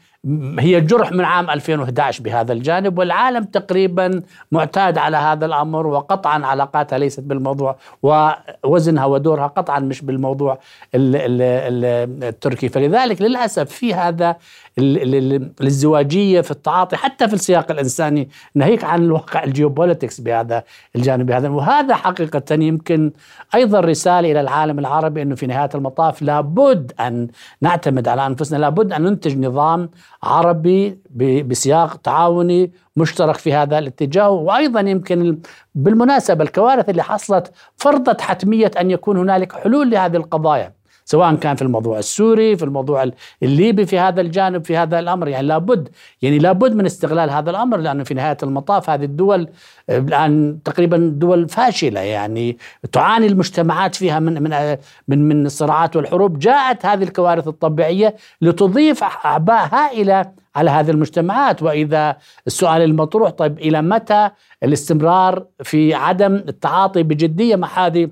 هي 0.58 0.80
جرح 0.80 1.12
من 1.12 1.24
عام 1.24 1.50
2011 1.50 2.22
بهذا 2.22 2.52
الجانب 2.52 2.98
والعالم 2.98 3.44
تقريبا 3.44 4.22
معتاد 4.52 4.98
على 4.98 5.16
هذا 5.16 5.46
الأمر 5.46 5.86
وقطعا 5.86 6.46
علاقاتها 6.46 6.98
ليست 6.98 7.20
بالموضوع 7.20 7.76
ووزنها 8.02 9.04
ودورها 9.04 9.46
قطعا 9.46 9.78
مش 9.78 10.02
بالموضوع 10.02 10.58
التركي. 10.94 12.68
فلذلك 12.68 13.22
للأسف 13.22 13.68
في 13.68 13.94
هذا 13.94 14.36
الازدواجية 14.78 16.40
في 16.40 16.50
التعاطي 16.50 16.96
حتى 16.96 17.28
في 17.28 17.34
السياق 17.34 17.70
الإنساني 17.70 18.28
ناهيك 18.54 18.84
عن 18.84 19.04
الواقع 19.04 19.44
الجيوبوليتكس 19.44 20.20
بهذا 20.20 20.64
الجانب 20.96 21.26
بهذا 21.26 21.48
وهذا 21.48 21.94
حقيقه 21.94 22.38
يمكن 22.78 23.12
أيضا 23.54 23.80
رسالة 23.80 24.32
إلى 24.32 24.40
العالم 24.40 24.78
العربي 24.78 25.22
إنه 25.22 25.34
في 25.34 25.46
نهاية 25.46 25.70
المطاف 25.74 26.22
لابد 26.22 26.92
أن 27.00 27.28
نعتمد 27.60 28.08
على 28.08 28.26
أنفسنا 28.26 28.58
لابد 28.58 28.92
أن 28.92 29.02
ننتج 29.02 29.38
نظام 29.38 29.90
عربي 30.22 30.98
بسياق 31.46 31.96
تعاوني 31.96 32.72
مشترك 32.96 33.36
في 33.36 33.54
هذا 33.54 33.78
الاتجاه. 33.78 34.30
وأيضا 34.30 34.80
يمكن 34.80 35.38
بالمناسبة 35.74 36.44
الكوارث 36.44 36.88
اللي 36.88 37.02
حصلت 37.02 37.52
فرضت 37.76 38.20
حتمية 38.20 38.70
أن 38.80 38.90
يكون 38.90 39.16
هنالك 39.16 39.52
حلول 39.52 39.90
لهذه 39.90 40.16
القضايا. 40.16 40.77
سواء 41.08 41.34
كان 41.34 41.56
في 41.56 41.62
الموضوع 41.62 41.98
السوري 41.98 42.56
في 42.56 42.64
الموضوع 42.64 43.10
الليبي 43.42 43.86
في 43.86 43.98
هذا 43.98 44.20
الجانب 44.20 44.64
في 44.64 44.76
هذا 44.76 44.98
الأمر. 44.98 45.28
يعني 45.28 45.46
لابد 45.46 45.88
يعني 46.22 46.38
لابد 46.38 46.74
من 46.74 46.86
استغلال 46.86 47.30
هذا 47.30 47.50
الأمر 47.50 47.76
لأنه 47.76 48.04
في 48.04 48.14
نهاية 48.14 48.36
المطاف 48.42 48.90
هذه 48.90 49.04
الدول 49.04 49.48
الآن 49.90 50.58
تقريبا 50.64 51.12
دول 51.14 51.48
فاشلة. 51.48 52.00
يعني 52.00 52.58
تعاني 52.92 53.26
المجتمعات 53.26 53.94
فيها 53.94 54.18
من 54.18 54.42
من 54.42 54.76
من 55.08 55.28
من 55.28 55.46
الصراعات 55.46 55.96
والحروب. 55.96 56.38
جاءت 56.38 56.86
هذه 56.86 57.02
الكوارث 57.02 57.48
الطبيعية 57.48 58.16
لتضيف 58.40 59.02
اعباء 59.04 59.68
هائله 59.72 60.32
على 60.56 60.70
هذه 60.70 60.90
المجتمعات. 60.90 61.62
وإذا 61.62 62.16
السؤال 62.46 62.82
المطروح 62.82 63.30
طيب 63.30 63.58
إلى 63.58 63.82
متى 63.82 64.30
الاستمرار 64.62 65.46
في 65.62 65.94
عدم 65.94 66.34
التعاطي 66.34 67.02
بجدية 67.02 67.56
مع 67.56 67.86
هذه 67.86 68.08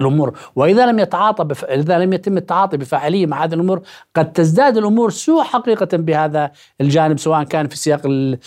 الأمور. 0.00 0.38
وإذا 0.56 0.86
لم 0.86 0.98
يتعاطى 0.98 1.44
بف... 1.44 1.64
إذا 1.64 1.98
لم 1.98 2.12
يتم 2.12 2.36
التعاطي 2.36 2.76
بفاعليه 2.76 3.26
مع 3.26 3.44
هذه 3.44 3.54
الأمور 3.54 3.82
قد 4.16 4.32
تزداد 4.32 4.76
الأمور 4.76 5.10
سوء 5.10 5.42
حقيقة 5.42 5.96
بهذا 5.96 6.50
الجانب 6.80 7.18
سواء 7.18 7.44
كان 7.44 7.68
في 7.68 7.76
سياق 7.76 8.00
ال... 8.06 8.38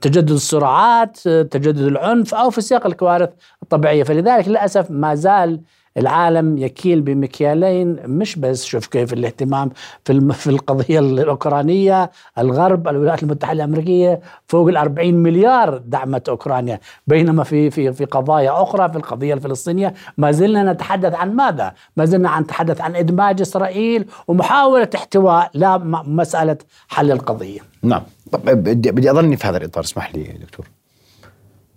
تجدد 0.00 0.30
الصراعات 0.30 1.28
تجدد 1.28 1.78
العنف 1.78 2.34
أو 2.34 2.50
في 2.50 2.60
سياق 2.60 2.86
الكوارث 2.86 3.30
الطبيعية. 3.62 4.02
فلذلك 4.02 4.48
للأسف 4.48 4.90
ما 4.90 5.14
زال 5.14 5.60
العالم 5.98 6.58
يكيل 6.58 7.00
بمكيالين 7.00 7.96
مش 8.04 8.36
بس 8.36 8.64
شوف 8.64 8.86
كيف 8.86 9.12
الاهتمام 9.12 9.70
في 10.04 10.32
في 10.32 10.50
القضية 10.50 10.98
الأوكرانية 10.98 12.10
الغرب 12.38 12.88
الولايات 12.88 13.22
المتحدة 13.22 13.52
الأمريكية 13.52 14.20
فوق 14.46 14.68
ال 14.68 14.76
40 14.76 15.14
مليار 15.14 15.76
دعمت 15.78 16.28
أوكرانيا 16.28 16.80
بينما 17.06 17.44
في 17.44 17.70
في 17.70 17.92
في 17.92 18.04
قضايا 18.04 18.62
أخرى 18.62 18.88
في 18.88 18.96
القضية 18.96 19.34
الفلسطينية 19.34 19.94
ما 20.18 20.32
زلنا 20.32 20.72
نتحدث 20.72 21.14
عن 21.14 21.36
ماذا؟ 21.36 21.74
ما 21.96 22.04
زلنا 22.04 22.40
نتحدث 22.40 22.80
عن 22.80 22.96
إدماج 22.96 23.40
إسرائيل 23.40 24.04
ومحاولة 24.28 24.88
احتواء 24.94 25.50
لا 25.54 25.78
مسألة 26.06 26.56
حل 26.88 27.12
القضية. 27.12 27.60
نعم 27.82 28.02
طب 28.32 28.40
بدي 28.44 29.10
اظني 29.10 29.36
في 29.36 29.46
هذا 29.46 29.56
الإطار 29.56 29.84
اسمح 29.84 30.14
لي 30.14 30.22
دكتور. 30.22 30.66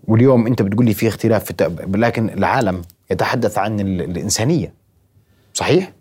واليوم 0.08 0.48
أنت 0.48 0.62
بتقول 0.62 0.86
لي 0.86 0.94
في 0.94 1.08
اختلاف 1.08 1.44
في 1.44 1.54
لكن 1.96 2.30
العالم 2.30 2.82
يتحدث 3.12 3.58
عن 3.58 3.80
الإنسانية. 3.80 4.74
صحيح؟ 5.54 5.92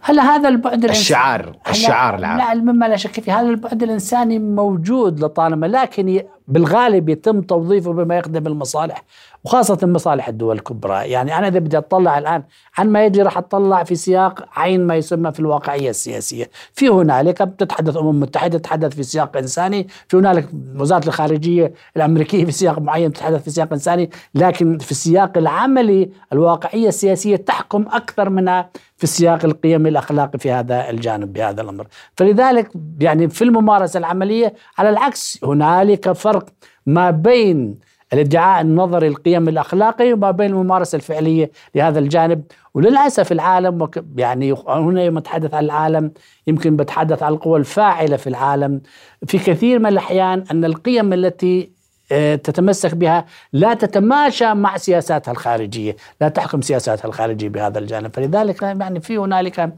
هلا 0.00 0.22
هذا 0.22 0.48
البعد 0.48 0.84
الشعار 0.84 1.58
الشعار 1.70 2.14
العام. 2.14 2.38
لا 2.38 2.54
مما 2.54 2.88
لا 2.88 2.96
شك 2.96 3.20
فيه 3.20 3.40
هذا 3.40 3.48
البعد 3.48 3.82
الإنساني 3.82 4.38
موجود 4.38 5.24
لطالما 5.24 5.66
لكن 5.66 6.22
بالغالب 6.48 7.08
يتم 7.08 7.40
توظيفه 7.40 7.92
بما 7.92 8.18
يخدم 8.18 8.46
المصالح. 8.46 9.04
وخاصة 9.44 9.78
مصالح 9.82 10.28
الدول 10.28 10.56
الكبرى. 10.56 11.10
يعني 11.10 11.38
أنا 11.38 11.48
إذا 11.48 11.58
بدي 11.58 11.78
أطلع 11.78 12.18
الآن 12.18 12.42
عن 12.78 12.88
ما 12.88 13.04
يجري 13.04 13.22
راح 13.22 13.38
أطلع 13.38 13.84
في 13.84 13.94
سياق 13.94 14.44
عين 14.56 14.86
ما 14.86 14.96
يسمى 14.96 15.32
في 15.32 15.40
الواقعية 15.40 15.90
السياسية. 15.90 16.50
في 16.72 16.88
هنالك 16.88 17.42
بتتحدث 17.42 17.96
أمم 17.96 18.10
المتحدة 18.10 18.58
تتحدث 18.58 18.94
في 18.94 19.02
سياق 19.02 19.36
إنساني. 19.36 19.88
في 20.08 20.16
هنالك 20.16 20.48
وزارة 20.76 21.06
الخارجية 21.06 21.72
الأمريكية 21.96 22.44
في 22.44 22.52
سياق 22.52 22.78
معين 22.78 23.12
تتحدث 23.12 23.42
في 23.44 23.50
سياق 23.50 23.72
إنساني. 23.72 24.10
لكن 24.34 24.78
في 24.78 24.90
السياق 24.90 25.38
العملي 25.38 26.10
الواقعية 26.32 26.88
السياسية 26.88 27.36
تحكم 27.36 27.84
أكثر 27.92 28.30
منها 28.30 28.70
في 28.96 29.04
السياق 29.04 29.44
القيمي 29.44 29.88
الأخلاقي 29.88 30.38
في 30.38 30.50
هذا 30.50 30.90
الجانب 30.90 31.32
بهذا 31.32 31.62
الأمر. 31.62 31.86
فلذلك 32.16 32.70
يعني 33.00 33.28
في 33.28 33.44
الممارسة 33.44 33.98
العملية 33.98 34.54
على 34.78 34.88
العكس 34.88 35.38
هنالك 35.44 36.12
فرق 36.12 36.46
ما 36.86 37.10
بين 37.10 37.87
الادعاء 38.12 38.60
النظري 38.60 39.08
القيم 39.08 39.48
الأخلاقي 39.48 40.12
وما 40.12 40.30
بين 40.30 40.50
الممارسة 40.50 40.96
الفعلية 40.96 41.50
لهذا 41.74 41.98
الجانب. 41.98 42.42
وللأسف 42.74 43.32
العالم 43.32 43.90
يعني 44.16 44.54
هنا 44.68 45.02
يوم 45.02 45.18
أتحدث 45.18 45.54
عن 45.54 45.64
العالم 45.64 46.12
يمكن 46.46 46.76
بتحدث 46.76 47.22
عن 47.22 47.32
القوى 47.32 47.58
الفاعلة 47.58 48.16
في 48.16 48.26
العالم. 48.26 48.80
في 49.26 49.38
كثير 49.38 49.78
من 49.78 49.86
الأحيان 49.86 50.44
أن 50.50 50.64
القيم 50.64 51.12
التي 51.12 51.78
آه، 52.12 52.34
تتمسك 52.34 52.94
بها 52.94 53.24
لا 53.52 53.74
تتماشى 53.74 54.54
مع 54.54 54.76
سياساتها 54.76 55.32
الخارجية، 55.32 55.96
لا 56.20 56.28
تحكم 56.28 56.60
سياساتها 56.60 57.08
الخارجية 57.08 57.48
بهذا 57.48 57.78
الجانب، 57.78 58.14
فلذلك 58.14 58.62
يعني 58.62 59.00
في 59.00 59.18
هنالك 59.18 59.72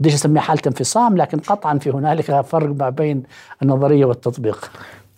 بديش 0.00 0.14
أسميها 0.14 0.42
حالة 0.42 0.62
انفصام 0.66 1.16
لكن 1.16 1.38
قطعا 1.38 1.78
في 1.78 1.90
هنالك 1.90 2.40
فرق 2.40 2.76
ما 2.76 2.90
بين 2.90 3.22
النظرية 3.62 4.04
والتطبيق. 4.04 4.70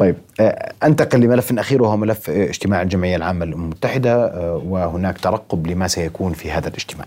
طيب 0.03 0.17
آه، 0.41 0.73
أنتقل 0.85 1.21
لملف 1.21 1.59
أخير 1.59 1.83
وهو 1.83 1.97
ملف 1.97 2.31
آه، 2.31 2.49
اجتماع 2.49 2.83
الجمعية 2.83 3.17
العامة 3.17 3.45
للامم 3.45 3.65
المتحدة 3.65 4.27
آه، 4.27 4.63
وهناك 4.67 5.19
ترقب 5.19 5.67
لما 5.67 5.89
سيكون 5.89 6.33
في 6.33 6.51
هذا 6.51 6.69
الاجتماع. 6.69 7.07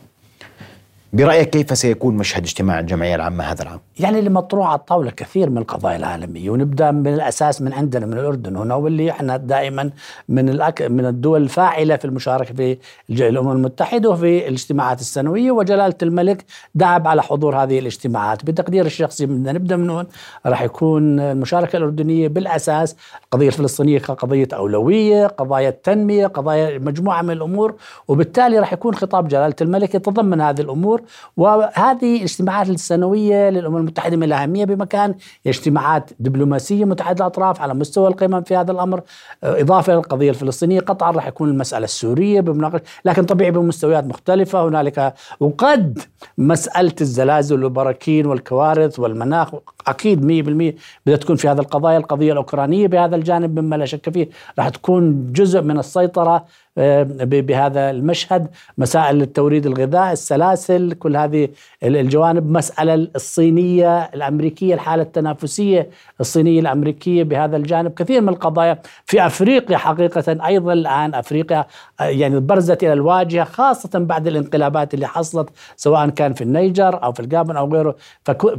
برأيك 1.15 1.49
كيف 1.49 1.77
سيكون 1.77 2.17
مشهد 2.17 2.43
اجتماع 2.43 2.79
الجمعية 2.79 3.15
العامة 3.15 3.43
هذا 3.43 3.63
العام؟ 3.63 3.79
يعني 3.99 4.19
اللي 4.19 4.29
مطروح 4.29 4.67
على 4.67 4.79
الطاولة 4.79 5.11
كثير 5.11 5.49
من 5.49 5.57
القضايا 5.57 5.97
العالمية 5.97 6.49
ونبدأ 6.49 6.91
من 6.91 7.13
الأساس 7.13 7.61
من 7.61 7.73
عندنا 7.73 8.05
من 8.05 8.13
الأردن 8.13 8.55
هنا 8.55 8.75
واللي 8.75 9.11
إحنا 9.11 9.37
دائما 9.37 9.89
من 10.29 10.49
الأك... 10.49 10.81
من 10.81 11.05
الدول 11.05 11.41
الفاعلة 11.41 11.95
في 11.95 12.05
المشاركة 12.05 12.53
في 12.53 12.77
الأمم 13.09 13.51
المتحدة 13.51 14.09
وفي 14.09 14.47
الاجتماعات 14.47 14.99
السنوية 14.99 15.51
وجلالة 15.51 15.95
الملك 16.03 16.45
دعب 16.75 17.07
على 17.07 17.23
حضور 17.23 17.63
هذه 17.63 17.79
الاجتماعات. 17.79 18.45
بتقدير 18.45 18.85
الشخصي 18.85 19.25
بدنا 19.25 19.51
نبدأ 19.51 19.75
من 19.75 19.89
هون. 19.89 20.05
راح 20.45 20.61
يكون 20.61 21.19
المشاركة 21.19 21.77
الأردنية 21.77 22.27
بالأساس 22.27 22.95
القضية 23.23 23.47
الفلسطينية 23.47 23.99
كقضية 23.99 24.47
أولوية 24.53 25.27
قضايا 25.27 25.69
التنمية 25.69 26.27
قضايا 26.27 26.79
مجموعة 26.79 27.21
من 27.21 27.31
الأمور 27.31 27.75
وبالتالي 28.07 28.59
راح 28.59 28.73
يكون 28.73 28.95
خطاب 28.95 29.27
جلالة 29.27 29.55
الملك 29.61 29.95
يتضمن 29.95 30.41
هذه 30.41 30.61
الأمور. 30.61 31.04
وهذه 31.37 32.17
الاجتماعات 32.17 32.69
السنوية 32.69 33.49
للأمم 33.49 33.77
المتحدة 33.77 34.17
من 34.17 34.23
الأهمية 34.23 34.65
بمكان 34.65 35.15
اجتماعات 35.47 36.09
دبلوماسية 36.19 36.85
متعددة 36.85 37.25
الأطراف 37.25 37.61
على 37.61 37.73
مستوى 37.73 38.07
القمم 38.07 38.41
في 38.41 38.55
هذا 38.55 38.71
الأمر 38.71 39.01
إضافة 39.43 39.93
للقضيه 39.93 40.29
الفلسطينية. 40.29 40.79
قطعا 40.79 41.11
راح 41.11 41.27
يكون 41.27 41.49
المسألة 41.49 41.83
السورية 41.83 42.41
بمناقشة 42.41 42.81
لكن 43.05 43.23
طبيعي 43.23 43.51
بمستويات 43.51 44.03
مختلفة. 44.03 44.67
هنالك 44.67 45.13
وقد 45.39 45.99
مسألة 46.37 46.95
الزلازل 47.01 47.63
والبراكين 47.63 48.25
والكوارث 48.25 48.99
والمناخ 48.99 49.49
أكيد 49.87 50.25
100% 50.25 50.75
بدها 51.05 51.17
تكون 51.17 51.35
في 51.35 51.47
هذا 51.47 51.61
القضايا. 51.61 51.97
القضية 51.97 52.31
الأوكرانية 52.31 52.87
بهذا 52.87 53.15
الجانب 53.15 53.59
مما 53.59 53.75
لا 53.75 53.85
شك 53.85 54.09
فيه 54.09 54.29
راح 54.59 54.69
تكون 54.69 55.33
جزء 55.33 55.61
من 55.61 55.79
السيطرة 55.79 56.35
آه، 56.35 56.45
بهذا 56.77 57.89
المشهد. 57.89 58.47
مسائل 58.77 59.21
التوريد 59.21 59.65
الغذاء 59.65 60.11
السلاسل 60.11 60.91
كل 60.91 61.17
هذه 61.17 61.49
الجوانب. 61.83 62.51
مسألة 62.51 63.07
الصينية 63.15 64.03
الأمريكية 64.03 64.73
الحالة 64.73 65.03
التنافسية 65.03 65.89
الصينية 66.19 66.59
الأمريكية 66.59 67.23
بهذا 67.23 67.57
الجانب. 67.57 67.93
كثير 67.93 68.21
من 68.21 68.29
القضايا 68.29 68.79
في 69.05 69.25
أفريقيا 69.25 69.77
حقيقة 69.77 70.45
أيضا 70.45 70.73
الآن 70.73 71.15
أفريقيا 71.15 71.65
آه، 71.99 72.03
يعني 72.03 72.39
برزت 72.39 72.83
إلى 72.83 72.93
الواجهة 72.93 73.43
خاصة 73.43 73.99
بعد 73.99 74.27
الانقلابات 74.27 74.93
اللي 74.93 75.07
حصلت 75.07 75.49
سواء 75.75 76.09
كان 76.09 76.33
في 76.33 76.41
النيجر 76.43 77.03
أو 77.03 77.11
في 77.11 77.19
الجابون 77.19 77.57
أو 77.57 77.73
غيره. 77.73 77.95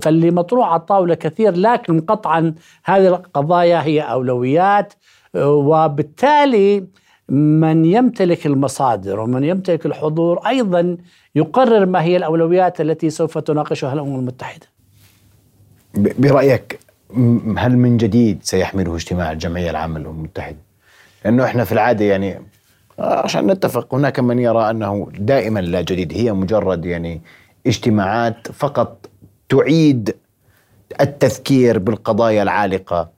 فاللي 0.00 0.30
مطروح 0.30 0.68
على 0.68 0.80
الطاولة 0.80 1.14
كثير 1.14 1.56
لكن 1.56 2.00
قطعا 2.00 2.54
هذه 2.84 3.08
القضايا 3.08 3.82
هي 3.82 4.00
أولويات 4.00 4.92
آه، 5.34 5.50
وبالتالي 5.50 6.84
من 7.28 7.84
يمتلك 7.84 8.46
المصادر 8.46 9.20
ومن 9.20 9.44
يمتلك 9.44 9.86
الحضور 9.86 10.38
أيضا 10.46 10.96
يقرر 11.34 11.86
ما 11.86 12.02
هي 12.02 12.16
الأولويات 12.16 12.80
التي 12.80 13.10
سوف 13.10 13.38
تناقشها 13.38 13.92
الأمم 13.92 14.18
المتحدة. 14.18 14.66
برأيك 15.94 16.78
هل 17.56 17.78
من 17.78 17.96
جديد 17.96 18.38
سيحمله 18.42 18.94
اجتماع 18.94 19.32
الجمعية 19.32 19.70
العامة 19.70 19.98
للأمم 19.98 20.18
المتحدة؟ 20.18 20.56
لأنه 21.24 21.44
إحنا 21.44 21.64
في 21.64 21.72
العادة 21.72 22.04
يعني 22.04 22.40
عشان 22.98 23.46
نتفق 23.46 23.94
هناك 23.94 24.20
من 24.20 24.38
يرى 24.38 24.70
أنه 24.70 25.08
دائما 25.18 25.60
لا 25.60 25.80
جديد 25.80 26.12
هي 26.12 26.32
مجرد 26.32 26.84
يعني 26.84 27.20
اجتماعات 27.66 28.52
فقط 28.52 29.10
تعيد 29.48 30.16
التذكير 31.00 31.78
بالقضايا 31.78 32.42
العالقة 32.42 33.15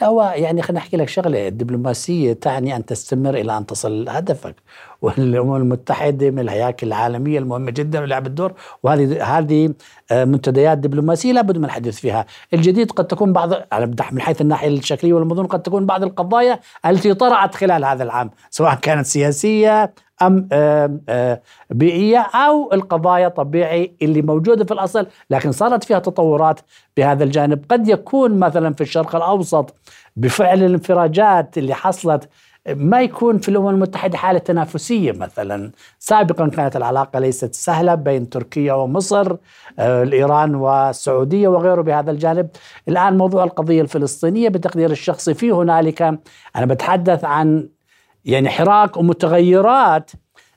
لا 0.00 0.06
هو 0.06 0.34
يعني 0.36 0.62
خليني 0.62 0.78
أحكي 0.78 0.96
لك 0.96 1.08
شغلة 1.08 1.48
الدبلوماسية 1.48 2.32
تعني 2.32 2.76
أن 2.76 2.86
تستمر 2.86 3.34
إلى 3.34 3.58
أن 3.58 3.66
تصل 3.66 4.08
هدفك 4.08 4.54
والأمم 5.02 5.56
المتحدة 5.56 6.30
من 6.30 6.38
الهياكل 6.38 6.86
العالمية 6.86 7.38
المهمة 7.38 7.70
جدا 7.70 8.00
ولعبت 8.00 8.30
دور 8.30 8.52
وهذه 8.82 9.38
هذه 9.38 9.74
آه، 10.10 10.24
منتديات 10.24 10.78
دبلوماسية 10.78 11.32
لابد 11.32 11.58
من 11.58 11.64
الحديث 11.64 11.98
فيها، 12.00 12.26
الجديد 12.54 12.90
قد 12.90 13.06
تكون 13.06 13.32
بعض 13.32 13.52
من 14.12 14.20
حيث 14.20 14.40
الناحية 14.40 14.68
الشكلية 14.68 15.12
والمضمون 15.12 15.46
قد 15.46 15.62
تكون 15.62 15.86
بعض 15.86 16.02
القضايا 16.02 16.60
التي 16.86 17.14
طرأت 17.14 17.54
خلال 17.54 17.84
هذا 17.84 18.02
العام 18.02 18.30
سواء 18.50 18.74
كانت 18.74 19.06
سياسية 19.06 19.94
آه، 20.22 21.40
بيئية 21.70 22.18
أو 22.18 22.72
القضايا 22.72 23.28
طبيعي 23.28 23.96
اللي 24.02 24.22
موجودة 24.22 24.64
في 24.64 24.74
الأصل. 24.74 25.06
لكن 25.30 25.52
صارت 25.52 25.84
فيها 25.84 25.98
تطورات 25.98 26.60
بهذا 26.96 27.24
الجانب. 27.24 27.64
قد 27.70 27.88
يكون 27.88 28.38
مثلا 28.38 28.74
في 28.74 28.80
الشرق 28.80 29.16
الأوسط 29.16 29.74
بفعل 30.16 30.62
الانفراجات 30.62 31.58
اللي 31.58 31.74
حصلت 31.74 32.28
ما 32.68 33.02
يكون 33.02 33.38
في 33.38 33.48
الأمم 33.48 33.68
المتحدة 33.68 34.18
حالة 34.18 34.38
تنافسية 34.38 35.12
مثلا. 35.12 35.70
سابقا 35.98 36.48
كانت 36.48 36.76
العلاقة 36.76 37.18
ليست 37.18 37.54
سهلة 37.54 37.94
بين 37.94 38.28
تركيا 38.28 38.72
ومصر 38.72 39.36
آه، 39.78 40.02
الإيران 40.02 40.54
والسعودية 40.54 41.48
وغيره 41.48 41.82
بهذا 41.82 42.10
الجانب. 42.10 42.48
الآن 42.88 43.18
موضوع 43.18 43.44
القضية 43.44 43.82
الفلسطينية 43.82 44.48
بتقدير 44.48 44.90
الشخصي 44.90 45.34
في 45.34 45.50
هنالك. 45.50 46.02
أنا 46.56 46.66
بتحدث 46.66 47.24
عن 47.24 47.68
يعني 48.24 48.48
حراك 48.48 48.96
ومتغيرات. 48.96 50.10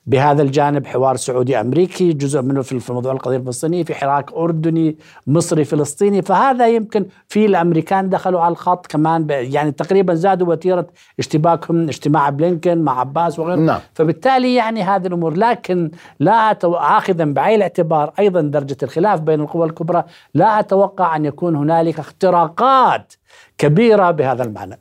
بهذا 0.07 0.41
الجانب 0.41 0.87
حوار 0.87 1.15
سعودي 1.15 1.61
أمريكي 1.61 2.13
جزء 2.13 2.41
منه 2.41 2.61
في 2.61 2.93
موضوع 2.93 3.11
القضية 3.11 3.37
الفلسطينية 3.37 3.83
في 3.83 3.95
حراك 3.95 4.33
أردني 4.33 4.97
مصري 5.27 5.63
فلسطيني. 5.63 6.21
فهذا 6.21 6.67
يمكن 6.67 7.05
في 7.27 7.45
الأمريكان 7.45 8.09
دخلوا 8.09 8.41
على 8.41 8.51
الخط 8.51 8.87
كمان 8.87 9.27
يعني 9.29 9.71
تقريبا 9.71 10.13
زادوا 10.13 10.47
وتيرة 10.47 10.87
اشتباكهم 11.19 11.87
اجتماع 11.87 12.29
بلينكن 12.29 12.77
مع 12.77 12.99
عباس 12.99 13.39
وغيره 13.39 13.59
نعم. 13.59 13.79
فبالتالي 13.93 14.55
يعني 14.55 14.83
هذه 14.83 15.07
الأمور. 15.07 15.37
لكن 15.37 15.91
لا 16.19 16.57
اخذا 16.63 17.25
بعين 17.25 17.55
الاعتبار 17.55 18.13
أيضا 18.19 18.41
درجة 18.41 18.77
الخلاف 18.83 19.21
بين 19.21 19.41
القوى 19.41 19.67
الكبرى 19.67 20.03
لا 20.33 20.59
أتوقع 20.59 21.15
أن 21.15 21.25
يكون 21.25 21.55
هنالك 21.55 21.99
اختراقات 21.99 23.13
كبيرة 23.57 24.11
بهذا 24.11 24.43
المعنى. 24.43 24.79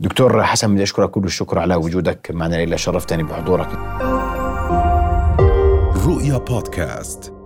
دكتور 0.00 0.42
حسن 0.42 0.74
بدي 0.74 0.82
أشكرك 0.82 1.10
كل 1.10 1.24
الشكر 1.24 1.58
على 1.58 1.74
وجودك 1.74 2.30
معنا 2.30 2.56
ليلى 2.56 2.78
شرفتني 2.78 3.22
بحضورك. 3.22 3.68
رؤيا 6.06 6.38
بودكاست. 6.38 7.43